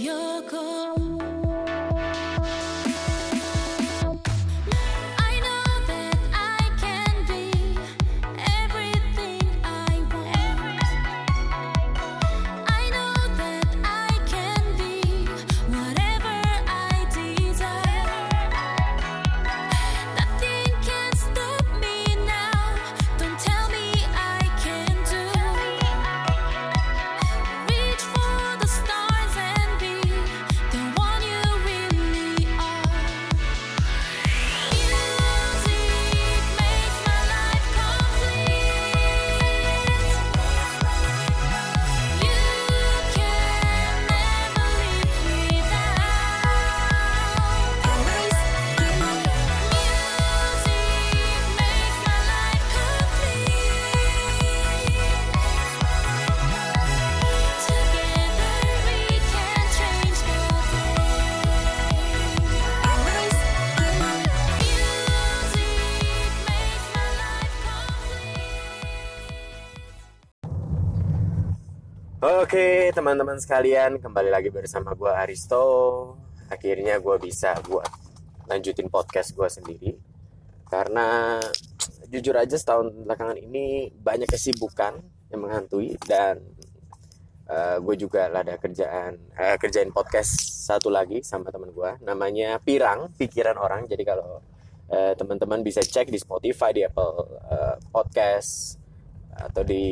You're 0.00 0.40
gone. 0.48 1.09
Oke 72.40 72.88
teman-teman 72.96 73.36
sekalian 73.36 74.00
kembali 74.00 74.32
lagi 74.32 74.48
bersama 74.48 74.96
gue 74.96 75.12
Aristo. 75.12 75.60
Akhirnya 76.48 76.96
gue 76.96 77.12
bisa 77.20 77.52
buat 77.68 77.84
lanjutin 78.48 78.88
podcast 78.88 79.36
gue 79.36 79.44
sendiri. 79.44 79.92
Karena 80.64 81.36
jujur 82.08 82.32
aja 82.32 82.56
setahun 82.56 82.96
belakangan 83.04 83.36
ini 83.36 83.92
banyak 83.92 84.24
kesibukan 84.24 85.04
yang 85.28 85.40
menghantui 85.44 86.00
Dan 86.00 86.40
gue 87.84 87.94
juga 88.00 88.32
ada 88.32 88.56
kerjaan 88.56 89.20
eh, 89.36 89.60
kerjain 89.60 89.92
podcast 89.92 90.64
satu 90.64 90.88
lagi 90.88 91.20
sama 91.20 91.52
teman 91.52 91.68
gue 91.68 92.00
Namanya 92.00 92.56
Pirang, 92.56 93.12
Pikiran 93.20 93.60
Orang. 93.60 93.84
Jadi 93.84 94.00
kalau 94.00 94.40
eh, 94.88 95.12
teman-teman 95.12 95.60
bisa 95.60 95.84
cek 95.84 96.08
di 96.08 96.16
Spotify, 96.16 96.72
di 96.72 96.88
Apple 96.88 97.36
eh, 97.52 97.76
Podcast 97.92 98.80
Atau 99.28 99.60
di 99.60 99.84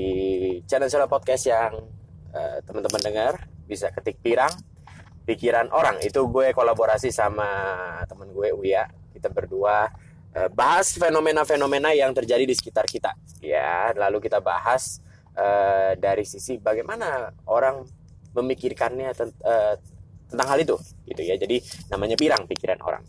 channel-channel 0.65 1.13
podcast 1.13 1.45
yang 1.45 1.98
eh, 2.33 2.59
teman-teman 2.65 3.01
dengar 3.01 3.33
bisa 3.69 3.93
ketik 3.93 4.21
pirang 4.25 4.53
pikiran 5.29 5.69
orang. 5.69 6.01
Itu 6.01 6.25
gue 6.33 6.57
kolaborasi 6.57 7.13
sama 7.13 7.47
temen 8.09 8.33
gue 8.33 8.57
Uya. 8.57 8.89
Kita 9.13 9.29
berdua 9.29 9.93
eh, 10.33 10.49
bahas 10.49 10.97
fenomena-fenomena 10.97 11.93
yang 11.93 12.17
terjadi 12.17 12.49
di 12.49 12.57
sekitar 12.57 12.89
kita. 12.89 13.13
Ya 13.45 13.93
lalu 13.93 14.25
kita 14.25 14.41
bahas 14.41 15.05
eh, 15.37 15.93
dari 16.01 16.25
sisi 16.25 16.57
bagaimana 16.57 17.29
orang 17.45 17.85
memikirkannya 18.33 19.13
tent- 19.13 19.43
eh, 19.45 19.77
tentang 20.33 20.49
hal 20.49 20.59
itu 20.65 20.77
gitu 21.05 21.21
ya. 21.21 21.37
Jadi 21.37 21.61
namanya 21.93 22.17
pirang 22.17 22.49
pikiran 22.49 22.81
orang. 22.81 23.05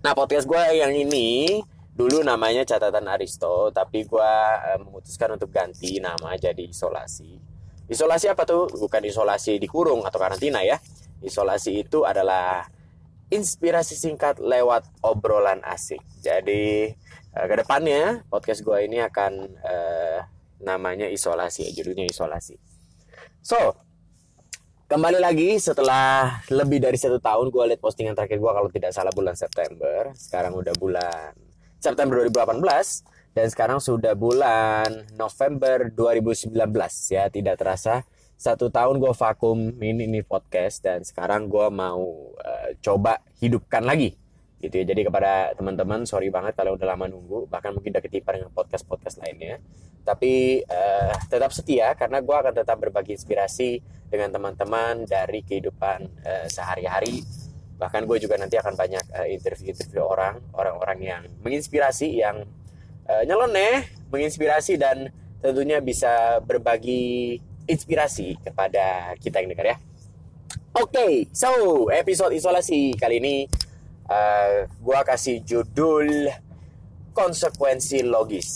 Nah 0.00 0.12
podcast 0.16 0.48
gue 0.48 0.62
yang 0.80 0.92
ini 0.96 1.60
dulu 1.96 2.20
namanya 2.20 2.60
catatan 2.60 3.08
Aristo 3.08 3.72
tapi 3.72 4.04
gue 4.04 4.32
memutuskan 4.84 5.32
untuk 5.32 5.48
ganti 5.48 5.96
nama 5.96 6.36
jadi 6.36 6.68
isolasi 6.68 7.55
Isolasi 7.86 8.26
apa 8.26 8.42
tuh? 8.42 8.66
Bukan 8.66 9.02
isolasi 9.06 9.62
dikurung 9.62 10.02
atau 10.02 10.18
karantina 10.18 10.62
ya. 10.66 10.82
Isolasi 11.22 11.86
itu 11.86 12.02
adalah 12.02 12.66
inspirasi 13.30 13.94
singkat 13.98 14.38
lewat 14.42 14.86
obrolan 15.02 15.62
asik. 15.66 16.02
Jadi 16.22 16.90
eh, 17.34 17.46
ke 17.46 17.54
depannya 17.58 18.26
podcast 18.26 18.62
gue 18.62 18.78
ini 18.86 19.02
akan 19.02 19.32
eh, 19.62 20.18
namanya 20.62 21.06
isolasi, 21.10 21.68
ya, 21.68 21.70
judulnya 21.82 22.08
isolasi. 22.08 22.58
So, 23.42 23.58
kembali 24.90 25.22
lagi 25.22 25.58
setelah 25.58 26.42
lebih 26.50 26.82
dari 26.82 26.98
satu 26.98 27.22
tahun 27.22 27.50
gue 27.50 27.64
lihat 27.74 27.80
postingan 27.82 28.14
terakhir 28.18 28.38
gue 28.42 28.52
kalau 28.52 28.70
tidak 28.70 28.90
salah 28.94 29.14
bulan 29.14 29.38
September. 29.38 30.10
Sekarang 30.18 30.58
udah 30.58 30.74
bulan 30.74 31.34
September 31.78 32.26
2018 32.26 33.15
dan 33.36 33.52
sekarang 33.52 33.84
sudah 33.84 34.16
bulan 34.16 35.04
November 35.12 35.92
2019 35.92 36.56
ya. 37.12 37.28
Tidak 37.28 37.52
terasa 37.60 38.00
satu 38.32 38.72
tahun 38.72 38.96
gue 38.96 39.12
vakum 39.12 39.76
ini 39.76 40.08
nih 40.08 40.24
podcast 40.24 40.80
dan 40.80 41.04
sekarang 41.04 41.44
gue 41.44 41.68
mau 41.68 42.32
eh, 42.40 42.80
coba 42.80 43.20
hidupkan 43.36 43.84
lagi. 43.84 44.16
Gitu 44.56 44.72
ya. 44.72 44.84
Jadi 44.88 45.04
kepada 45.04 45.52
teman-teman 45.52 46.08
sorry 46.08 46.32
banget 46.32 46.56
kalau 46.56 46.80
udah 46.80 46.96
lama 46.96 47.12
nunggu. 47.12 47.44
Bahkan 47.52 47.76
mungkin 47.76 47.92
udah 47.92 48.04
ketipan 48.08 48.40
dengan 48.40 48.56
podcast 48.56 48.88
podcast 48.88 49.20
lainnya. 49.20 49.60
Tapi 50.00 50.64
eh, 50.64 51.14
tetap 51.28 51.52
setia 51.52 51.92
karena 51.92 52.24
gue 52.24 52.36
akan 52.40 52.56
tetap 52.56 52.80
berbagi 52.80 53.20
inspirasi 53.20 53.84
dengan 54.08 54.32
teman-teman 54.32 55.04
dari 55.04 55.44
kehidupan 55.44 56.24
eh, 56.24 56.48
sehari-hari. 56.48 57.20
Bahkan 57.76 58.08
gue 58.08 58.16
juga 58.16 58.40
nanti 58.40 58.56
akan 58.56 58.72
banyak 58.80 59.04
eh, 59.12 59.28
interview-interview 59.36 60.00
orang 60.00 60.40
orang-orang 60.56 60.98
yang 61.04 61.22
menginspirasi 61.44 62.16
yang 62.16 62.48
eh, 63.06 63.22
nyeleneh 63.24 63.86
menginspirasi 64.10 64.78
dan 64.78 65.10
tentunya 65.40 65.78
bisa 65.78 66.42
berbagi 66.42 67.38
inspirasi 67.66 68.38
kepada 68.42 69.14
kita 69.18 69.42
yang 69.42 69.50
dengar 69.54 69.74
ya 69.74 69.78
Oke, 70.76 71.32
so 71.32 71.48
episode 71.88 72.36
isolasi 72.36 72.92
kali 73.00 73.16
ini 73.16 73.48
eh, 74.12 74.68
gua 74.84 75.00
kasih 75.08 75.40
judul 75.40 76.28
konsekuensi 77.16 78.04
logis. 78.04 78.50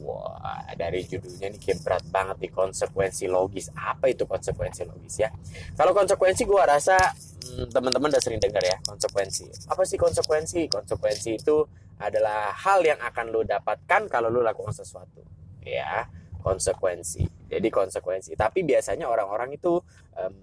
Wah, 0.00 0.64
dari 0.80 1.04
judulnya 1.04 1.52
nih 1.52 1.60
kayak 1.60 1.84
berat 1.84 2.04
banget 2.08 2.36
nih 2.40 2.52
konsekuensi 2.56 3.28
logis. 3.28 3.68
Apa 3.76 4.08
itu 4.08 4.24
konsekuensi 4.24 4.88
logis 4.88 5.20
ya? 5.20 5.28
Kalau 5.76 5.92
konsekuensi 5.92 6.48
gua 6.48 6.64
rasa 6.64 6.96
hmm, 6.96 7.68
teman-teman 7.68 8.16
udah 8.16 8.22
sering 8.24 8.40
dengar 8.40 8.64
ya 8.64 8.80
konsekuensi. 8.88 9.68
Apa 9.68 9.84
sih 9.84 10.00
konsekuensi? 10.00 10.72
Konsekuensi 10.72 11.36
itu 11.36 11.68
adalah 11.98 12.54
hal 12.54 12.80
yang 12.86 12.98
akan 13.02 13.34
lo 13.34 13.42
dapatkan 13.42 14.06
kalau 14.06 14.30
lo 14.30 14.40
lakukan 14.42 14.74
sesuatu. 14.74 15.22
Ya, 15.62 16.06
konsekuensi. 16.40 17.26
Jadi 17.50 17.68
konsekuensi. 17.68 18.32
Tapi 18.38 18.62
biasanya 18.64 19.10
orang-orang 19.10 19.52
itu 19.56 19.82
mm, 20.14 20.34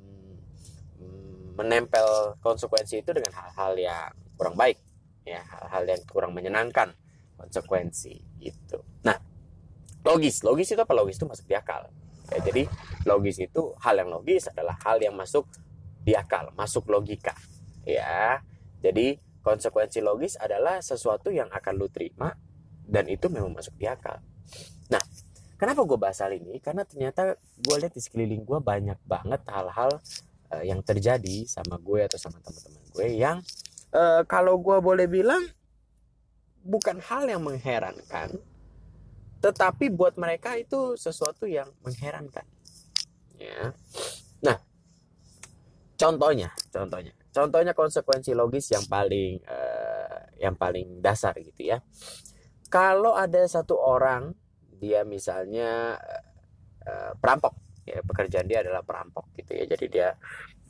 menempel 1.56 2.38
konsekuensi 2.44 3.02
itu 3.02 3.12
dengan 3.16 3.32
hal-hal 3.32 3.74
yang 3.80 4.12
kurang 4.36 4.56
baik. 4.60 4.78
Ya 5.26 5.42
hal-hal 5.42 5.84
yang 5.90 6.02
kurang 6.06 6.36
menyenangkan. 6.36 6.94
Konsekuensi 7.36 8.16
gitu. 8.40 8.80
Nah 9.04 9.18
logis. 10.06 10.44
Logis 10.46 10.72
itu 10.72 10.82
apa? 10.82 10.94
Logis 10.94 11.20
itu 11.20 11.28
masuk 11.28 11.46
di 11.48 11.56
akal. 11.56 11.90
Ya, 12.34 12.42
jadi 12.42 12.66
logis 13.06 13.38
itu 13.38 13.76
hal 13.86 14.02
yang 14.02 14.10
logis 14.10 14.50
adalah 14.50 14.78
hal 14.82 14.98
yang 14.98 15.14
masuk 15.14 15.46
di 16.02 16.14
akal. 16.18 16.52
Masuk 16.54 16.90
logika. 16.90 17.36
Ya 17.86 18.42
jadi 18.82 19.18
konsekuensi 19.46 20.02
logis 20.02 20.42
adalah 20.42 20.82
sesuatu 20.82 21.30
yang 21.30 21.46
akan 21.54 21.74
lu 21.78 21.86
terima 21.94 22.34
dan 22.82 23.06
itu 23.06 23.30
memang 23.30 23.54
masuk 23.54 23.78
di 23.78 23.86
akal. 23.86 24.18
Nah 24.90 25.02
kenapa 25.62 25.86
gue 25.86 25.98
bahas 26.02 26.18
hal 26.26 26.34
ini? 26.34 26.58
Karena 26.58 26.82
ternyata 26.82 27.38
gue 27.38 27.76
lihat 27.78 27.94
di 27.94 28.02
sekeliling 28.02 28.42
gue 28.42 28.58
banyak 28.58 28.98
banget 29.06 29.46
hal-hal 29.46 30.02
eh, 30.50 30.64
yang 30.66 30.82
terjadi 30.82 31.46
sama 31.46 31.78
gue 31.78 32.02
atau 32.02 32.18
sama 32.18 32.42
teman-teman 32.42 32.82
gue 32.90 33.08
yang 33.14 33.38
eh, 33.94 34.22
kalau 34.26 34.58
gue 34.58 34.78
boleh 34.82 35.06
bilang 35.06 35.46
bukan 36.66 36.98
hal 36.98 37.30
yang 37.30 37.46
mengherankan 37.46 38.42
tetapi 39.46 39.94
buat 39.94 40.18
mereka 40.18 40.58
itu 40.58 40.98
sesuatu 40.98 41.46
yang 41.46 41.70
mengherankan 41.86 42.50
ya. 43.38 43.78
Nah 44.42 44.58
contohnya 45.96 46.50
contohnya 46.74 47.14
contohnya 47.36 47.76
konsekuensi 47.76 48.32
logis 48.32 48.72
yang 48.72 48.88
paling 48.88 49.44
eh, 49.44 50.18
yang 50.40 50.56
paling 50.56 51.04
dasar 51.04 51.36
gitu 51.36 51.76
ya. 51.76 51.84
Kalau 52.72 53.12
ada 53.12 53.44
satu 53.44 53.76
orang 53.76 54.32
dia 54.80 55.04
misalnya 55.04 56.00
eh, 56.88 57.12
perampok 57.20 57.84
ya 57.84 58.00
pekerjaan 58.02 58.48
dia 58.48 58.64
adalah 58.64 58.88
perampok 58.88 59.36
gitu 59.36 59.52
ya. 59.52 59.68
Jadi 59.68 59.86
dia 59.92 60.16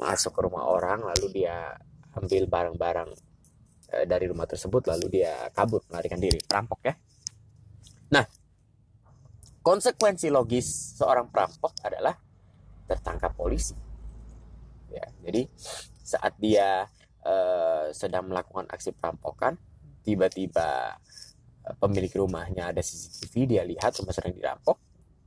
masuk 0.01 0.33
ke 0.33 0.41
rumah 0.41 0.65
orang 0.65 1.05
lalu 1.05 1.29
dia 1.45 1.77
ambil 2.17 2.49
barang-barang 2.49 3.09
eh, 3.93 4.05
dari 4.09 4.25
rumah 4.25 4.49
tersebut 4.49 4.89
lalu 4.89 5.21
dia 5.21 5.53
kabur 5.53 5.85
melarikan 5.93 6.17
diri 6.17 6.41
perampok 6.41 6.81
ya. 6.81 6.97
Nah 8.09 8.25
konsekuensi 9.61 10.33
logis 10.33 10.97
seorang 10.97 11.29
perampok 11.29 11.77
adalah 11.85 12.17
tertangkap 12.89 13.37
polisi. 13.37 13.77
Ya 14.89 15.05
jadi 15.21 15.45
saat 16.05 16.37
dia 16.37 16.85
eh, 17.25 17.89
sedang 17.89 18.29
melakukan 18.29 18.69
aksi 18.69 18.93
perampokan 18.93 19.57
tiba-tiba 20.05 20.93
eh, 21.65 21.75
pemilik 21.81 22.13
rumahnya 22.13 22.69
ada 22.69 22.85
CCTV 22.85 23.33
dia 23.49 23.63
lihat 23.65 23.97
rumah 23.97 24.13
sedang 24.13 24.37
dirampok 24.37 24.77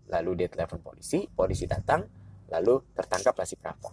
lalu 0.09 0.45
dia 0.45 0.49
telepon 0.49 0.79
polisi 0.79 1.27
polisi 1.27 1.67
datang 1.67 2.07
lalu 2.49 2.81
tertangkaplah 2.97 3.45
si 3.45 3.61
perampok. 3.61 3.93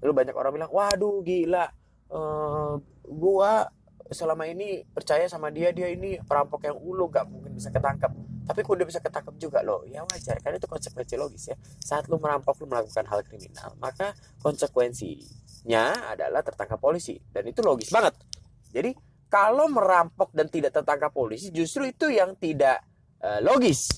Lalu 0.00 0.12
banyak 0.24 0.34
orang 0.38 0.52
bilang 0.56 0.72
waduh 0.72 1.20
gila 1.20 1.66
eh, 2.08 2.74
gua 3.10 3.68
selama 4.12 4.44
ini 4.46 4.84
percaya 4.84 5.26
sama 5.26 5.48
dia 5.48 5.72
dia 5.72 5.88
ini 5.88 6.20
perampok 6.20 6.68
yang 6.68 6.76
ulu 6.76 7.08
gak 7.08 7.24
mungkin 7.24 7.56
bisa 7.56 7.72
ketangkap 7.72 8.12
tapi 8.44 8.60
kok 8.60 8.76
dia 8.76 8.86
bisa 8.86 9.00
ketangkap 9.00 9.34
juga 9.40 9.64
loh. 9.64 9.82
Ya 9.88 10.04
wajar 10.04 10.36
karena 10.44 10.60
itu 10.60 10.68
konsekuensi 10.68 11.14
logis 11.16 11.44
ya. 11.48 11.56
Saat 11.80 12.12
lu 12.12 12.20
merampok 12.20 12.60
lu 12.60 12.68
melakukan 12.68 13.08
hal 13.08 13.24
kriminal 13.24 13.72
maka 13.80 14.12
konsekuensinya 14.44 16.12
adalah 16.12 16.44
tertangkap 16.44 16.76
polisi. 16.76 17.16
Dan 17.32 17.48
itu 17.48 17.64
logis 17.64 17.88
banget. 17.88 18.12
Jadi 18.68 18.92
kalau 19.32 19.66
merampok 19.72 20.30
dan 20.36 20.46
tidak 20.52 20.76
tertangkap 20.76 21.10
polisi 21.10 21.48
justru 21.48 21.88
itu 21.88 22.12
yang 22.12 22.36
tidak 22.36 22.84
eh, 23.24 23.40
logis. 23.40 23.88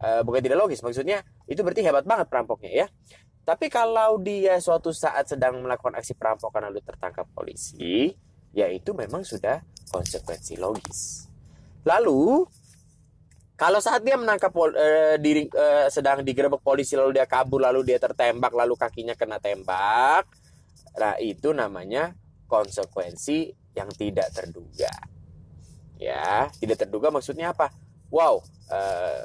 Eh, 0.00 0.24
bukan 0.24 0.40
tidak 0.40 0.64
logis 0.64 0.80
maksudnya 0.80 1.20
itu 1.44 1.60
berarti 1.60 1.84
hebat 1.84 2.08
banget 2.08 2.26
perampoknya 2.32 2.72
ya. 2.72 2.86
Tapi 3.44 3.68
kalau 3.68 4.16
dia 4.20 4.56
suatu 4.62 4.94
saat 4.96 5.28
sedang 5.28 5.60
melakukan 5.60 5.96
aksi 5.98 6.16
perampokan 6.16 6.70
lalu 6.72 6.80
tertangkap 6.80 7.28
polisi 7.36 8.14
ya 8.56 8.66
itu 8.72 8.96
memang 8.96 9.22
sudah 9.28 9.60
konsekuensi 9.92 10.56
logis. 10.56 11.28
Lalu 11.84 12.44
kalau 13.60 13.76
saat 13.76 14.00
dia 14.00 14.16
menangkap 14.16 14.48
pol- 14.48 14.72
eh, 14.72 15.20
diri 15.20 15.44
eh, 15.44 15.92
sedang 15.92 16.24
digerebek 16.24 16.64
polisi 16.64 16.96
lalu 16.96 17.20
dia 17.20 17.28
kabur 17.28 17.60
lalu 17.60 17.84
dia 17.84 18.00
tertembak 18.00 18.56
lalu 18.56 18.72
kakinya 18.72 19.12
kena 19.12 19.36
tembak 19.36 20.24
nah 20.96 21.14
itu 21.20 21.52
namanya 21.52 22.16
konsekuensi 22.50 23.54
yang 23.78 23.86
tidak 23.94 24.34
terduga. 24.34 24.90
Ya 26.00 26.48
tidak 26.58 26.82
terduga 26.82 27.12
maksudnya 27.12 27.54
apa? 27.54 27.70
Wow 28.10 28.42
eh, 28.72 29.22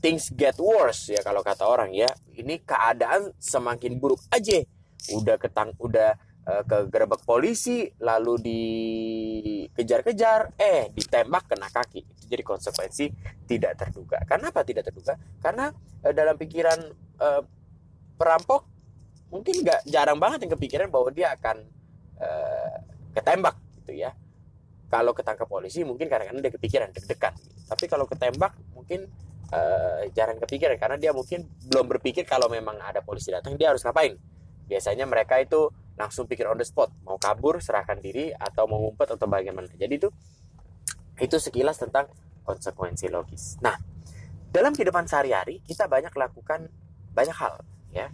things 0.00 0.32
get 0.32 0.56
worse 0.56 1.12
ya 1.12 1.20
kalau 1.20 1.44
kata 1.44 1.66
orang 1.68 1.92
ya. 1.92 2.08
Ini 2.32 2.64
keadaan 2.64 3.34
semakin 3.36 4.00
buruk 4.00 4.22
aja. 4.32 4.64
Udah 5.12 5.36
ketang 5.36 5.76
udah 5.76 6.16
ke 6.42 6.90
gerbek 6.90 7.22
polisi 7.22 7.86
lalu 8.02 8.34
dikejar-kejar 8.42 10.58
eh 10.58 10.90
ditembak 10.90 11.46
kena 11.46 11.70
kaki. 11.70 12.02
Jadi 12.26 12.42
konsekuensi 12.42 13.06
tidak 13.46 13.78
terduga. 13.78 14.18
Kenapa 14.26 14.66
tidak 14.66 14.90
terduga? 14.90 15.14
Karena 15.38 15.70
eh, 16.02 16.10
dalam 16.10 16.34
pikiran 16.34 16.78
eh, 17.22 17.42
perampok 18.18 18.66
mungkin 19.30 19.62
nggak 19.62 19.86
jarang 19.86 20.18
banget 20.18 20.44
yang 20.44 20.52
kepikiran 20.58 20.88
bahwa 20.90 21.14
dia 21.14 21.30
akan 21.38 21.62
eh, 22.18 22.76
ketembak 23.14 23.54
gitu 23.78 24.02
ya. 24.02 24.10
Kalau 24.90 25.14
ketangkap 25.14 25.46
polisi 25.46 25.86
mungkin 25.86 26.10
kadang-kadang 26.10 26.42
dia 26.42 26.52
kepikiran 26.52 26.90
deg-degan. 26.90 27.38
Tapi 27.70 27.84
kalau 27.86 28.10
ketembak 28.10 28.58
mungkin 28.74 29.06
eh, 29.54 30.10
jarang 30.10 30.42
kepikiran. 30.42 30.74
Karena 30.74 30.98
dia 30.98 31.14
mungkin 31.14 31.46
belum 31.70 31.86
berpikir 31.86 32.26
kalau 32.26 32.50
memang 32.50 32.82
ada 32.82 32.98
polisi 32.98 33.30
datang 33.30 33.54
dia 33.54 33.70
harus 33.70 33.86
ngapain? 33.86 34.18
Biasanya 34.66 35.06
mereka 35.06 35.38
itu 35.38 35.70
langsung 35.96 36.24
pikir 36.24 36.48
on 36.48 36.58
the 36.58 36.66
spot. 36.66 36.90
Mau 37.04 37.20
kabur 37.20 37.60
serahkan 37.60 38.00
diri 38.00 38.32
atau 38.32 38.64
mau 38.68 38.80
ngumpet 38.80 39.16
atau 39.16 39.26
bagaimana. 39.28 39.68
Jadi 39.76 39.94
itu 39.96 40.08
itu 41.20 41.36
sekilas 41.36 41.78
tentang 41.78 42.08
konsekuensi 42.42 43.06
logis. 43.12 43.60
Nah 43.60 43.76
dalam 44.52 44.76
kehidupan 44.76 45.08
sehari-hari 45.08 45.64
kita 45.64 45.88
banyak 45.88 46.12
lakukan 46.12 46.68
banyak 47.12 47.36
hal 47.36 47.60
ya. 47.92 48.08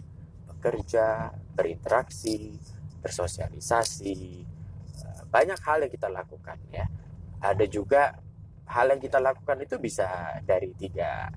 Bekerja 0.47 1.31
berinteraksi 1.55 2.59
bersosialisasi 2.99 4.17
eh, 4.99 5.21
banyak 5.31 5.59
hal 5.63 5.87
yang 5.87 5.91
kita 5.91 6.11
lakukan 6.11 6.59
ya. 6.69 6.85
Ada 7.39 7.65
juga 7.71 8.19
hal 8.69 8.93
yang 8.93 9.01
kita 9.01 9.17
lakukan 9.17 9.57
itu 9.63 9.79
bisa 9.79 10.37
dari 10.45 10.75
tiga 10.75 11.31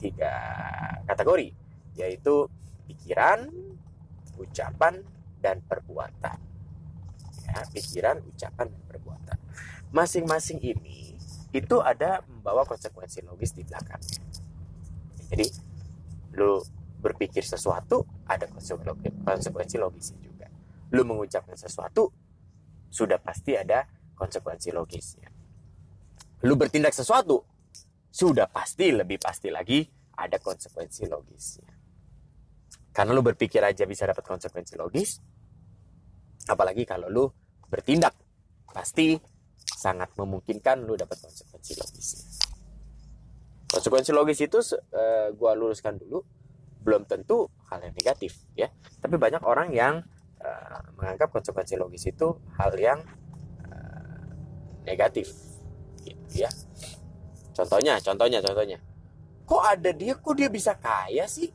tiga 0.00 0.32
kategori 1.04 1.52
yaitu 1.94 2.48
pikiran 2.88 3.46
ucapan 4.40 5.04
dan 5.42 5.64
perbuatan. 5.64 6.38
Ya 7.50 7.66
pikiran 7.72 8.22
ucapan 8.22 8.70
dan 8.70 8.82
perbuatan. 8.86 9.38
Masing-masing 9.90 10.62
ini 10.62 11.18
itu 11.50 11.76
ada 11.82 12.22
membawa 12.30 12.62
konsekuensi 12.62 13.26
logis 13.26 13.50
di 13.50 13.66
belakangnya. 13.66 14.22
Jadi 15.34 15.46
lu 16.38 16.62
berpikir 17.00 17.42
sesuatu 17.42 18.06
ada 18.28 18.46
konsekuensi 19.26 19.76
logisnya 19.80 20.18
juga. 20.22 20.46
Lu 20.94 21.02
mengucapkan 21.02 21.58
sesuatu 21.58 22.14
sudah 22.90 23.18
pasti 23.18 23.58
ada 23.58 23.88
konsekuensi 24.14 24.70
logisnya. 24.70 25.26
Lu 26.46 26.54
bertindak 26.54 26.94
sesuatu 26.94 27.42
sudah 28.10 28.46
pasti 28.50 28.90
lebih 28.90 29.18
pasti 29.18 29.48
lagi 29.50 29.86
ada 30.18 30.36
konsekuensi 30.38 31.08
logisnya. 31.08 31.72
Karena 32.90 33.14
lu 33.14 33.22
berpikir 33.22 33.62
aja 33.62 33.86
bisa 33.86 34.04
dapat 34.04 34.26
konsekuensi 34.26 34.74
logis 34.74 35.22
apalagi 36.50 36.82
kalau 36.82 37.06
lu 37.06 37.24
bertindak. 37.70 38.18
Pasti 38.70 39.14
sangat 39.62 40.10
memungkinkan 40.18 40.82
lu 40.82 40.98
dapat 40.98 41.18
konsekuensi 41.22 41.72
logisnya 41.78 42.40
konsekuensi 43.70 44.10
logis 44.10 44.38
itu 44.42 44.58
eh, 44.90 45.30
gua 45.38 45.54
luruskan 45.54 45.94
dulu 45.94 46.18
belum 46.82 47.06
tentu 47.06 47.46
hal 47.70 47.86
yang 47.86 47.94
negatif 47.94 48.42
ya. 48.58 48.66
Tapi 48.98 49.14
banyak 49.14 49.46
orang 49.46 49.70
yang 49.70 50.02
eh, 50.42 50.80
menganggap 50.98 51.30
konsekuensi 51.30 51.78
logis 51.78 52.10
itu 52.10 52.34
hal 52.58 52.74
yang 52.74 52.98
eh, 53.62 54.26
negatif 54.82 55.30
gitu 56.02 56.44
ya. 56.44 56.50
Contohnya 57.54 58.02
contohnya 58.02 58.42
contohnya. 58.42 58.78
Kok 59.46 59.62
ada 59.62 59.90
dia 59.94 60.14
kok 60.18 60.34
dia 60.34 60.50
bisa 60.50 60.74
kaya 60.74 61.26
sih? 61.30 61.50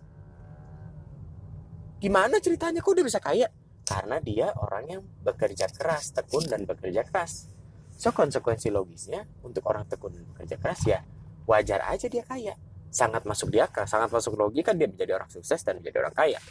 Gimana 2.00 2.40
ceritanya 2.40 2.80
kok 2.80 2.96
dia 2.96 3.04
bisa 3.08 3.20
kaya 3.20 3.48
karena 3.86 4.18
dia 4.18 4.50
orang 4.58 4.84
yang 4.90 5.02
bekerja 5.22 5.70
keras 5.70 6.10
tekun 6.10 6.50
dan 6.50 6.66
bekerja 6.66 7.06
keras. 7.06 7.48
So 7.96 8.12
konsekuensi 8.12 8.74
logisnya 8.74 9.24
untuk 9.46 9.64
orang 9.70 9.86
tekun 9.88 10.12
dan 10.18 10.26
bekerja 10.34 10.58
keras 10.60 10.82
ya 10.84 11.00
wajar 11.46 11.86
aja 11.86 12.10
dia 12.10 12.26
kaya. 12.26 12.58
Sangat 12.90 13.24
masuk 13.30 13.54
di 13.54 13.62
akal 13.62 13.86
sangat 13.86 14.10
masuk 14.10 14.34
logika 14.36 14.74
dia 14.74 14.90
menjadi 14.90 15.22
orang 15.22 15.30
sukses 15.30 15.62
dan 15.62 15.80
menjadi 15.80 16.02
orang 16.02 16.18
kaya. 16.18 16.42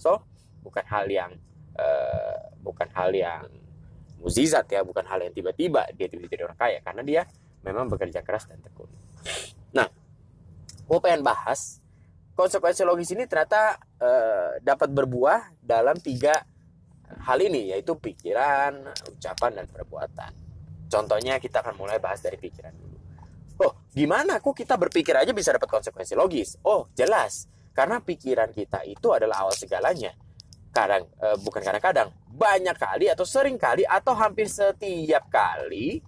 So 0.00 0.24
bukan 0.64 0.82
hal 0.88 1.06
yang 1.12 1.36
eh, 1.76 2.40
bukan 2.64 2.88
hal 2.96 3.12
yang 3.12 3.46
muzizat 4.18 4.66
ya 4.72 4.82
bukan 4.82 5.06
hal 5.06 5.22
yang 5.22 5.30
tiba-tiba 5.36 5.86
dia 5.94 6.08
tiba-tiba 6.08 6.32
jadi 6.32 6.44
orang 6.48 6.58
kaya. 6.58 6.78
Karena 6.80 7.02
dia 7.04 7.22
memang 7.62 7.92
bekerja 7.92 8.24
keras 8.24 8.48
dan 8.48 8.64
tekun. 8.64 8.88
Nah 9.76 9.92
gue 10.88 10.98
pengen 11.04 11.20
bahas 11.20 11.84
konsekuensi 12.32 12.80
logis 12.80 13.12
ini 13.12 13.28
ternyata 13.28 13.76
eh, 14.00 14.64
dapat 14.64 14.88
berbuah 14.88 15.52
dalam 15.60 16.00
tiga 16.00 16.48
hal 17.24 17.38
ini 17.40 17.72
yaitu 17.72 17.96
pikiran, 17.96 18.92
ucapan 19.08 19.62
dan 19.62 19.66
perbuatan. 19.68 20.32
Contohnya 20.88 21.36
kita 21.36 21.60
akan 21.60 21.76
mulai 21.76 22.00
bahas 22.00 22.24
dari 22.24 22.40
pikiran 22.40 22.72
dulu. 22.72 22.96
Oh, 23.58 23.72
gimana 23.90 24.38
kok 24.38 24.54
kita 24.54 24.78
berpikir 24.78 25.12
aja 25.18 25.34
bisa 25.34 25.52
dapat 25.52 25.68
konsekuensi 25.68 26.14
logis? 26.16 26.56
Oh, 26.64 26.88
jelas. 26.94 27.50
Karena 27.74 27.98
pikiran 27.98 28.50
kita 28.54 28.86
itu 28.86 29.12
adalah 29.12 29.46
awal 29.46 29.54
segalanya. 29.54 30.14
Kadang 30.72 31.10
eh, 31.10 31.36
bukan 31.42 31.60
kadang-kadang, 31.60 32.08
banyak 32.30 32.76
kali 32.78 33.06
atau 33.10 33.26
sering 33.26 33.58
kali 33.58 33.82
atau 33.82 34.14
hampir 34.14 34.46
setiap 34.46 35.26
kali 35.28 36.00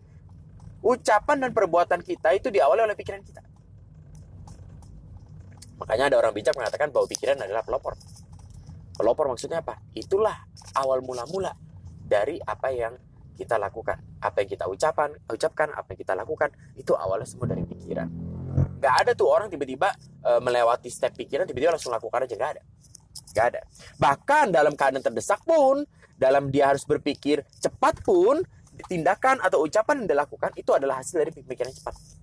ucapan 0.80 1.37
dan 1.45 1.50
perbuatan 1.52 2.00
kita 2.00 2.33
itu 2.33 2.49
diawali 2.49 2.80
oleh 2.87 2.97
pikiran 2.97 3.21
kita. 3.21 3.42
Makanya 5.80 6.12
ada 6.12 6.16
orang 6.21 6.33
bijak 6.37 6.52
mengatakan 6.57 6.92
bahwa 6.92 7.09
pikiran 7.09 7.40
adalah 7.40 7.64
pelopor. 7.64 7.97
Pelopor 9.00 9.33
maksudnya 9.33 9.64
apa? 9.64 9.80
Itulah 9.97 10.45
awal 10.76 11.00
mula-mula 11.00 11.57
dari 12.04 12.37
apa 12.45 12.69
yang 12.69 12.92
kita 13.33 13.57
lakukan. 13.57 13.97
Apa 14.21 14.45
yang 14.45 14.52
kita 14.52 14.69
ucapan, 14.69 15.16
ucapkan, 15.25 15.73
apa 15.73 15.97
yang 15.97 16.00
kita 16.04 16.12
lakukan, 16.12 16.52
itu 16.76 16.92
awalnya 16.92 17.25
semua 17.25 17.49
dari 17.49 17.64
pikiran. 17.64 18.12
Gak 18.76 18.95
ada 19.00 19.16
tuh 19.16 19.33
orang 19.33 19.49
tiba-tiba 19.49 19.97
e, 20.21 20.30
melewati 20.45 20.92
step 20.92 21.16
pikiran, 21.16 21.49
tiba-tiba 21.49 21.80
langsung 21.80 21.97
lakukan 21.97 22.28
aja. 22.28 22.37
Gak 22.37 22.50
ada. 22.61 22.62
Gak 23.33 23.47
ada. 23.57 23.61
Bahkan 23.97 24.52
dalam 24.52 24.76
keadaan 24.76 25.00
terdesak 25.00 25.40
pun, 25.49 25.80
dalam 26.21 26.52
dia 26.52 26.69
harus 26.69 26.85
berpikir 26.85 27.40
cepat 27.57 28.04
pun, 28.04 28.45
tindakan 28.85 29.40
atau 29.40 29.64
ucapan 29.64 30.04
yang 30.04 30.12
dilakukan 30.12 30.52
itu 30.61 30.76
adalah 30.76 31.00
hasil 31.00 31.25
dari 31.25 31.33
pikiran 31.33 31.73
cepat 31.73 32.21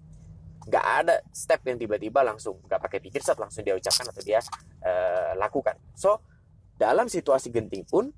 nggak 0.68 0.84
ada 0.84 1.24
step 1.32 1.64
yang 1.64 1.80
tiba-tiba 1.80 2.28
langsung 2.28 2.60
nggak 2.68 2.82
pakai 2.84 3.00
pikir 3.00 3.24
saat 3.24 3.40
langsung 3.40 3.64
dia 3.64 3.72
ucapkan 3.72 4.04
atau 4.12 4.20
dia 4.20 4.44
eh, 4.84 5.32
lakukan. 5.40 5.80
So 5.96 6.20
dalam 6.78 7.10
situasi 7.10 7.50
genting 7.50 7.84
pun 7.84 8.14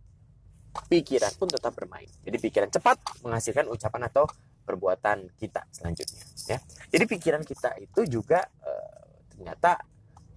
pikiran 0.87 1.33
pun 1.39 1.49
tetap 1.49 1.73
bermain. 1.73 2.07
Jadi 2.21 2.37
pikiran 2.37 2.69
cepat 2.69 2.99
menghasilkan 3.25 3.65
ucapan 3.71 4.05
atau 4.11 4.29
perbuatan 4.67 5.33
kita 5.39 5.65
selanjutnya. 5.73 6.23
Ya. 6.45 6.59
Jadi 6.93 7.03
pikiran 7.09 7.41
kita 7.41 7.73
itu 7.81 8.05
juga 8.05 8.45
eh, 8.61 9.09
ternyata 9.33 9.81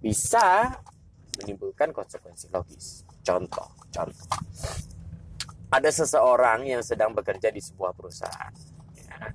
bisa 0.00 0.73
menimbulkan 1.43 1.93
konsekuensi 1.93 2.49
logis. 2.49 3.05
Contoh, 3.23 3.69
contoh. 3.93 4.26
ada 5.73 5.88
seseorang 5.88 6.69
yang 6.69 6.85
sedang 6.85 7.17
bekerja 7.17 7.49
di 7.49 7.57
sebuah 7.57 7.97
perusahaan. 7.97 8.52
Ya. 8.93 9.33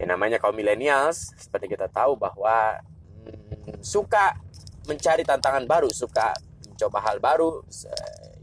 Yang 0.00 0.08
namanya 0.08 0.36
kaum 0.40 0.56
millennials, 0.56 1.36
seperti 1.36 1.68
kita 1.76 1.84
tahu 1.92 2.16
bahwa 2.16 2.80
hmm, 3.28 3.84
suka 3.84 4.40
mencari 4.88 5.28
tantangan 5.28 5.68
baru, 5.68 5.92
suka 5.92 6.32
mencoba 6.78 7.02
hal 7.02 7.18
baru 7.18 7.66
se- 7.66 7.90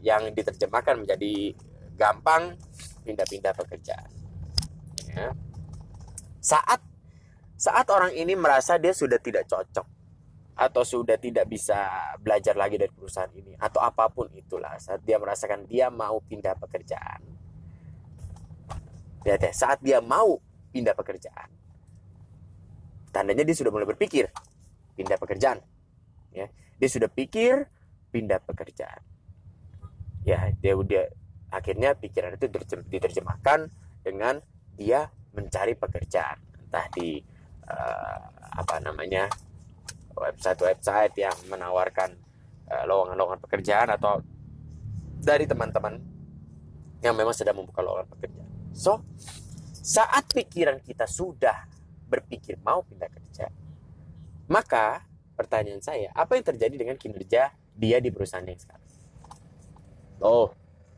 yang 0.04 0.28
diterjemahkan 0.36 1.00
menjadi 1.00 1.56
gampang 1.96 2.52
pindah-pindah 3.08 3.56
pekerjaan. 3.56 4.12
Ya. 5.08 5.32
Saat 6.44 6.84
saat 7.56 7.88
orang 7.88 8.12
ini 8.12 8.36
merasa 8.36 8.76
dia 8.76 8.92
sudah 8.92 9.16
tidak 9.16 9.48
cocok 9.48 9.88
atau 10.52 10.82
sudah 10.84 11.16
tidak 11.16 11.48
bisa 11.48 12.12
belajar 12.20 12.52
lagi 12.52 12.76
dari 12.76 12.92
perusahaan 12.92 13.32
ini 13.32 13.56
atau 13.56 13.80
apa 13.80 14.12
pun 14.12 14.28
itulah 14.36 14.76
saat 14.76 15.00
dia 15.00 15.16
merasakan 15.16 15.64
dia 15.64 15.88
mau 15.88 16.20
pindah 16.20 16.56
pekerjaan 16.56 17.20
lihat 19.24 19.40
ya 19.40 19.52
saat 19.52 19.84
dia 19.84 20.00
mau 20.00 20.40
pindah 20.72 20.96
pekerjaan 20.96 21.52
tandanya 23.12 23.44
dia 23.44 23.52
sudah 23.52 23.68
mulai 23.68 23.84
berpikir 23.84 24.32
pindah 24.96 25.20
pekerjaan 25.20 25.60
ya 26.32 26.48
dia 26.80 26.88
sudah 26.88 27.12
pikir 27.12 27.68
pindah 28.10 28.40
pekerjaan 28.42 29.02
ya 30.26 30.50
dia 30.58 30.74
udah 30.74 31.06
akhirnya 31.54 31.94
pikiran 31.94 32.34
itu 32.34 32.50
diterjem- 32.50 32.88
diterjemahkan 32.90 33.70
dengan 34.02 34.42
dia 34.74 35.06
mencari 35.32 35.78
pekerjaan 35.78 36.38
entah 36.66 36.86
di 36.92 37.22
eh, 37.66 38.18
apa 38.56 38.76
namanya 38.82 39.30
website-website 40.16 41.14
yang 41.20 41.36
menawarkan 41.46 42.16
eh, 42.66 42.84
lowongan-lowongan 42.88 43.40
pekerjaan 43.40 43.88
atau 43.94 44.18
dari 45.22 45.46
teman-teman 45.46 45.98
yang 47.04 47.14
memang 47.14 47.34
sedang 47.36 47.58
membuka 47.60 47.84
lowongan 47.84 48.08
pekerjaan. 48.10 48.50
So, 48.72 49.04
saat 49.70 50.26
pikiran 50.32 50.82
kita 50.82 51.06
sudah 51.06 51.68
berpikir 52.06 52.58
mau 52.62 52.82
pindah 52.82 53.10
kerja, 53.10 53.46
maka 54.48 55.04
pertanyaan 55.36 55.82
saya, 55.84 56.08
apa 56.16 56.34
yang 56.38 56.44
terjadi 56.46 56.74
dengan 56.74 56.96
kinerja 56.96 57.52
dia 57.76 58.00
di 58.00 58.08
perusahaan 58.08 58.44
yang 58.44 58.58
sekarang? 58.58 58.88
Oh, 60.24 60.48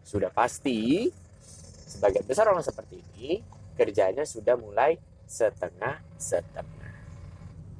sudah 0.07 0.31
pasti 0.31 1.11
sebagian 1.91 2.25
besar 2.25 2.47
orang 2.49 2.63
seperti 2.63 3.03
ini 3.03 3.43
kerjanya 3.75 4.23
sudah 4.23 4.55
mulai 4.55 4.97
setengah-setengah. 5.27 6.93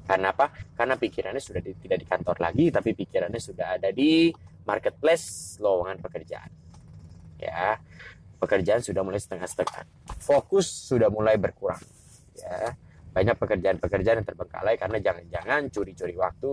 Karena 0.05 0.27
apa? 0.33 0.51
Karena 0.75 0.97
pikirannya 0.97 1.41
sudah 1.41 1.61
di- 1.61 1.77
tidak 1.79 1.97
di 2.01 2.07
kantor 2.07 2.37
lagi, 2.41 2.69
tapi 2.69 2.93
pikirannya 2.97 3.41
sudah 3.41 3.77
ada 3.79 3.89
di 3.93 4.33
marketplace 4.65 5.57
lowongan 5.61 6.01
pekerjaan. 6.01 6.51
Ya, 7.39 7.79
pekerjaan 8.41 8.81
sudah 8.81 9.01
mulai 9.05 9.21
setengah-setengah. 9.21 9.85
Fokus 10.21 10.65
sudah 10.65 11.07
mulai 11.13 11.37
berkurang. 11.37 11.81
Ya, 12.35 12.73
banyak 13.13 13.35
pekerjaan-pekerjaan 13.35 14.23
yang 14.23 14.27
terbengkalai 14.27 14.75
karena 14.79 14.97
jangan-jangan 15.01 15.67
curi-curi 15.73 16.15
waktu 16.15 16.51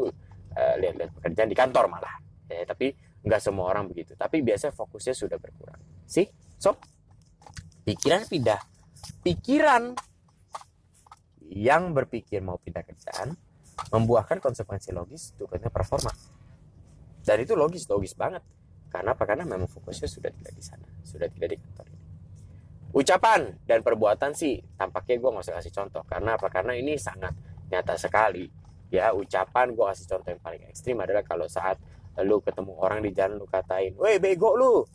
eh, 0.56 0.74
lihat-lihat 0.82 1.12
pekerjaan 1.20 1.48
di 1.48 1.56
kantor 1.56 1.84
malah. 1.92 2.25
Ya, 2.46 2.62
tapi 2.62 2.94
nggak 3.26 3.40
semua 3.42 3.70
orang 3.70 3.90
begitu. 3.90 4.14
Tapi 4.14 4.42
biasanya 4.42 4.74
fokusnya 4.74 5.14
sudah 5.14 5.38
berkurang. 5.38 5.78
Sih, 6.06 6.26
so 6.58 6.78
pikiran 7.82 8.26
pindah. 8.26 8.60
Pikiran 9.22 9.94
yang 11.46 11.94
berpikir 11.94 12.42
mau 12.42 12.58
pindah 12.58 12.82
kerjaan 12.82 13.34
membuahkan 13.92 14.42
konsekuensi 14.42 14.90
logis 14.90 15.34
turunnya 15.38 15.70
performa. 15.70 16.10
Dan 17.22 17.42
itu 17.42 17.58
logis, 17.58 17.86
logis 17.90 18.14
banget. 18.14 18.42
Karena 18.86 19.12
apa? 19.12 19.26
Karena 19.26 19.44
memang 19.44 19.66
fokusnya 19.66 20.08
sudah 20.08 20.30
tidak 20.30 20.52
di 20.54 20.62
sana, 20.62 20.86
sudah 21.02 21.26
tidak 21.26 21.54
di 21.54 21.56
kantor 21.58 21.86
ini. 21.90 22.04
Ucapan 22.96 23.40
dan 23.68 23.84
perbuatan 23.84 24.32
sih 24.32 24.56
tampaknya 24.78 25.20
gue 25.20 25.30
nggak 25.34 25.44
usah 25.44 25.54
kasih 25.60 25.74
contoh. 25.74 26.02
Karena 26.06 26.38
apa? 26.38 26.48
Karena 26.48 26.72
ini 26.78 26.96
sangat 26.96 27.34
nyata 27.68 27.98
sekali. 27.98 28.46
Ya 28.88 29.10
ucapan 29.12 29.74
gue 29.74 29.84
kasih 29.84 30.06
contoh 30.06 30.30
yang 30.32 30.42
paling 30.42 30.62
ekstrim 30.70 30.96
adalah 31.02 31.26
kalau 31.26 31.50
saat 31.50 31.76
lu 32.24 32.40
ketemu 32.40 32.72
orang 32.80 33.04
di 33.04 33.10
jalan 33.12 33.36
lu 33.36 33.46
katain, 33.48 33.92
weh 34.00 34.16
bego 34.16 34.56
lu. 34.56 34.86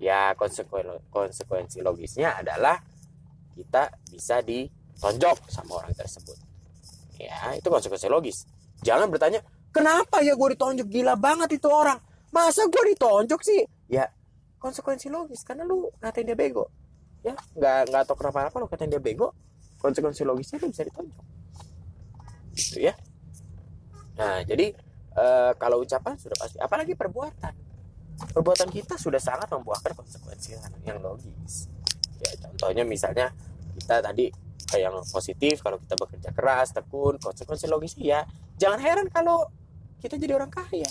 Ya 0.00 0.32
konsekuen- 0.34 1.02
konsekuensi 1.12 1.84
logisnya 1.84 2.40
adalah 2.40 2.80
kita 3.52 3.92
bisa 4.08 4.40
ditonjok 4.40 5.52
sama 5.52 5.84
orang 5.84 5.92
tersebut. 5.92 6.34
Ya, 7.20 7.54
itu 7.54 7.68
konsekuensi 7.68 8.08
logis. 8.08 8.48
Jangan 8.82 9.06
bertanya, 9.06 9.44
kenapa 9.70 10.24
ya 10.24 10.34
gue 10.34 10.48
ditonjok 10.58 10.88
gila 10.90 11.14
banget 11.14 11.54
itu 11.60 11.68
orang? 11.70 12.00
Masa 12.34 12.66
gue 12.66 12.82
ditonjok 12.96 13.40
sih? 13.44 13.62
Ya, 13.86 14.10
konsekuensi 14.58 15.06
logis 15.12 15.44
karena 15.46 15.62
lu 15.62 15.92
ngatain 16.02 16.26
dia 16.26 16.34
bego. 16.34 16.66
Ya, 17.22 17.38
nggak 17.54 17.94
nggak 17.94 18.02
tahu 18.10 18.16
kenapa-napa 18.18 18.56
lu 18.58 18.66
ngatain 18.66 18.90
dia 18.90 18.98
bego. 18.98 19.30
Konsekuensi 19.78 20.26
logisnya 20.26 20.58
lu 20.58 20.72
bisa 20.72 20.82
ditonjok. 20.82 21.22
Gitu 22.58 22.90
ya. 22.90 22.94
Nah, 24.18 24.42
jadi 24.42 24.74
eh, 25.16 25.52
kalau 25.60 25.84
ucapan 25.84 26.14
sudah 26.16 26.36
pasti, 26.38 26.56
apalagi 26.58 26.96
perbuatan. 26.96 27.54
Perbuatan 28.22 28.68
kita 28.70 28.94
sudah 29.00 29.18
sangat 29.18 29.50
membuahkan 29.50 29.98
konsekuensi 29.98 30.54
yang, 30.86 31.00
logis. 31.02 31.66
Ya, 32.22 32.30
contohnya 32.38 32.86
misalnya 32.86 33.34
kita 33.74 33.98
tadi 33.98 34.30
kayak 34.68 34.82
yang 34.88 34.96
positif 35.02 35.58
kalau 35.58 35.76
kita 35.76 35.98
bekerja 35.98 36.30
keras 36.30 36.70
tekun 36.72 37.18
konsekuensi 37.20 37.66
logisnya 37.68 38.04
ya 38.08 38.20
jangan 38.56 38.78
heran 38.78 39.06
kalau 39.10 39.50
kita 39.98 40.16
jadi 40.20 40.38
orang 40.38 40.52
kaya. 40.52 40.86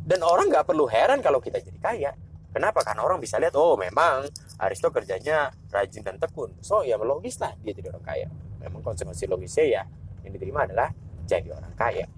Dan 0.00 0.24
orang 0.24 0.48
nggak 0.48 0.64
perlu 0.64 0.88
heran 0.88 1.20
kalau 1.20 1.44
kita 1.44 1.60
jadi 1.60 1.76
kaya. 1.76 2.10
Kenapa? 2.50 2.82
Karena 2.82 3.04
orang 3.04 3.20
bisa 3.20 3.36
lihat 3.36 3.54
oh 3.54 3.76
memang 3.76 4.26
Aristo 4.58 4.88
kerjanya 4.90 5.52
rajin 5.70 6.02
dan 6.02 6.16
tekun. 6.16 6.56
So 6.64 6.82
ya 6.82 6.96
logis 6.96 7.36
lah 7.36 7.52
dia 7.60 7.76
jadi 7.76 7.92
orang 7.92 8.04
kaya. 8.06 8.28
Memang 8.64 8.80
konsekuensi 8.80 9.28
logisnya 9.28 9.64
ya 9.68 9.82
yang 10.24 10.32
diterima 10.32 10.64
adalah 10.64 10.88
jadi 11.28 11.52
orang 11.52 11.74
kaya 11.76 12.08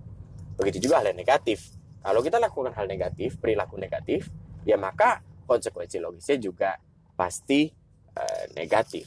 begitu 0.57 0.89
juga 0.89 1.01
hal 1.01 1.13
yang 1.13 1.19
negatif. 1.19 1.73
Kalau 2.03 2.21
kita 2.21 2.43
lakukan 2.43 2.75
hal 2.75 2.87
negatif 2.91 3.39
perilaku 3.39 3.79
negatif 3.79 4.27
ya 4.67 4.75
maka 4.79 5.23
konsekuensi 5.47 5.99
logisnya 6.03 6.39
juga 6.39 6.71
pasti 7.15 7.71
eh, 8.17 8.45
negatif. 8.57 9.07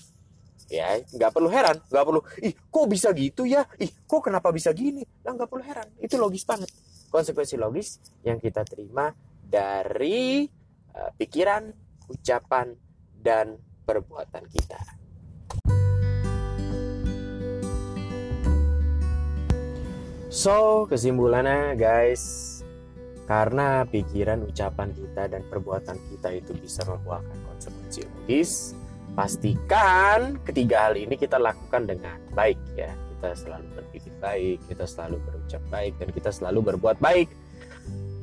Ya 0.66 0.98
nggak 0.98 1.32
perlu 1.32 1.50
heran 1.52 1.78
nggak 1.92 2.06
perlu 2.06 2.22
ih 2.42 2.54
kok 2.56 2.86
bisa 2.90 3.14
gitu 3.14 3.46
ya? 3.46 3.68
Ih 3.78 3.92
kok 4.08 4.22
kenapa 4.26 4.50
bisa 4.50 4.74
gini? 4.74 5.06
Lah 5.22 5.36
nggak 5.36 5.50
perlu 5.50 5.64
heran 5.64 5.88
itu 6.02 6.16
logis 6.18 6.48
banget. 6.48 6.72
Konsekuensi 7.14 7.56
logis 7.56 8.02
yang 8.26 8.42
kita 8.42 8.66
terima 8.66 9.14
dari 9.46 10.50
eh, 10.94 11.12
pikiran 11.16 11.70
ucapan 12.10 12.74
dan 13.22 13.58
perbuatan 13.86 14.46
kita 14.50 15.05
so 20.36 20.84
kesimpulannya 20.92 21.80
guys 21.80 22.60
karena 23.24 23.88
pikiran 23.88 24.44
ucapan 24.44 24.92
kita 24.92 25.32
dan 25.32 25.48
perbuatan 25.48 25.96
kita 26.12 26.36
itu 26.36 26.52
bisa 26.60 26.84
membuahkan 26.84 27.40
konsekuensi 27.48 28.04
logis 28.04 28.76
pastikan 29.16 30.36
ketiga 30.44 30.92
hal 30.92 31.00
ini 31.00 31.16
kita 31.16 31.40
lakukan 31.40 31.88
dengan 31.88 32.20
baik 32.36 32.60
ya. 32.76 32.92
Kita 33.16 33.32
selalu 33.32 33.68
berpikir 33.80 34.14
baik 34.20 34.60
kita 34.68 34.84
selalu 34.84 35.18
berucap 35.24 35.64
baik 35.72 35.94
dan 36.04 36.10
kita 36.12 36.30
selalu 36.36 36.60
berbuat 36.76 37.00
baik. 37.00 37.32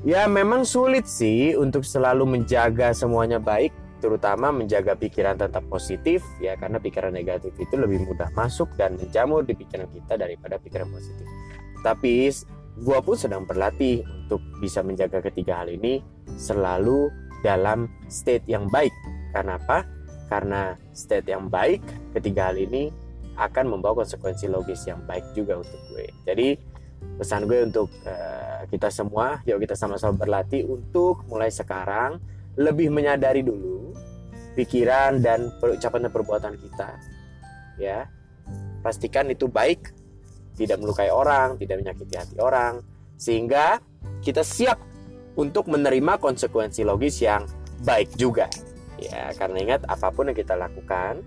Ya 0.04 0.28
memang 0.28 0.68
sulit 0.68 1.08
sih 1.08 1.56
untuk 1.56 1.82
selalu 1.82 2.28
menjaga 2.28 2.92
semuanya 2.92 3.40
baik 3.40 3.72
terutama 4.04 4.52
menjaga 4.52 4.98
pikiran 4.98 5.38
tetap 5.38 5.62
positif 5.70 6.20
ya 6.42 6.58
karena 6.58 6.76
pikiran 6.82 7.14
negatif 7.14 7.54
itu 7.56 7.78
lebih 7.78 8.02
mudah 8.04 8.28
masuk 8.34 8.68
dan 8.74 8.98
menjamur 8.98 9.46
di 9.46 9.54
pikiran 9.54 9.86
kita 9.94 10.18
daripada 10.18 10.58
pikiran 10.58 10.90
positif 10.90 11.24
tapi 11.82 12.30
gua 12.80 13.04
pun 13.04 13.18
sedang 13.18 13.44
berlatih 13.44 14.06
untuk 14.06 14.40
bisa 14.62 14.80
menjaga 14.80 15.20
ketiga 15.20 15.60
hal 15.60 15.68
ini 15.68 16.00
selalu 16.40 17.12
dalam 17.42 17.90
state 18.08 18.46
yang 18.48 18.70
baik. 18.70 18.94
Karena 19.34 19.58
apa? 19.58 19.84
Karena 20.30 20.72
state 20.96 21.28
yang 21.28 21.52
baik 21.52 21.82
ketiga 22.16 22.48
hal 22.48 22.56
ini 22.56 22.88
akan 23.36 23.76
membawa 23.76 24.04
konsekuensi 24.04 24.48
logis 24.48 24.86
yang 24.88 25.02
baik 25.04 25.24
juga 25.36 25.60
untuk 25.60 25.80
gue. 25.92 26.06
Jadi 26.24 26.48
pesan 27.18 27.44
gue 27.50 27.60
untuk 27.66 27.90
eh, 28.06 28.64
kita 28.70 28.88
semua 28.88 29.42
yuk 29.44 29.58
kita 29.60 29.74
sama-sama 29.74 30.14
berlatih 30.14 30.64
untuk 30.70 31.26
mulai 31.26 31.50
sekarang 31.50 32.22
lebih 32.56 32.92
menyadari 32.92 33.42
dulu 33.42 33.90
pikiran 34.54 35.18
dan 35.18 35.50
ucapan 35.60 36.08
dan 36.08 36.12
perbuatan 36.12 36.54
kita. 36.56 36.88
Ya 37.80 38.08
pastikan 38.84 39.30
itu 39.32 39.48
baik 39.48 39.94
tidak 40.56 40.78
melukai 40.80 41.08
orang 41.08 41.56
tidak 41.56 41.80
menyakiti 41.80 42.14
hati 42.16 42.36
orang 42.38 42.84
sehingga 43.16 43.78
kita 44.20 44.42
siap 44.42 44.78
untuk 45.38 45.70
menerima 45.70 46.20
konsekuensi 46.20 46.84
logis 46.84 47.22
yang 47.24 47.48
baik 47.82 48.12
juga. 48.20 48.46
Ya 49.00 49.34
karena 49.34 49.58
ingat 49.58 49.82
apa 49.88 50.12
pun 50.14 50.30
yang 50.30 50.36
kita 50.38 50.54
lakukan 50.54 51.24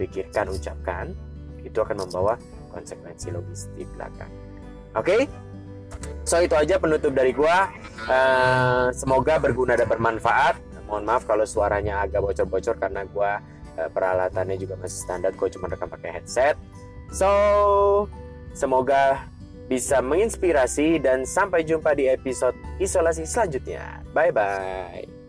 pikirkan 0.00 0.48
ucapkan 0.48 1.12
itu 1.62 1.78
akan 1.78 2.06
membawa 2.06 2.40
konsekuensi 2.72 3.28
logis 3.34 3.68
di 3.76 3.84
belakang. 3.84 4.30
Oke? 4.96 5.28
So 6.24 6.40
itu 6.40 6.54
aja 6.56 6.78
penutup 6.78 7.12
dari 7.12 7.34
gua. 7.34 7.68
Eh, 8.08 8.86
semoga 8.96 9.36
berguna 9.42 9.76
dan 9.76 9.90
bermanfaat. 9.90 10.58
Mohon 10.88 11.04
maaf 11.08 11.22
kalau 11.24 11.44
suaranya 11.48 12.04
agak 12.04 12.20
bocor-bocor 12.20 12.76
karena 12.76 13.04
gue 13.08 13.32
eh, 13.80 13.88
peralatannya 13.90 14.56
juga 14.56 14.76
masih 14.80 14.98
standar. 15.02 15.32
Gue 15.36 15.48
cuma 15.52 15.68
rekam 15.68 15.88
pakai 15.88 16.20
headset. 16.20 16.56
So 17.12 17.28
semoga 18.52 19.28
bisa 19.66 20.04
menginspirasi 20.04 21.00
dan 21.00 21.24
sampai 21.24 21.64
jumpa 21.64 21.96
di 21.96 22.08
episode 22.08 22.56
isolasi 22.76 23.24
selanjutnya. 23.24 24.04
Bye 24.12 24.32
bye 24.32 25.21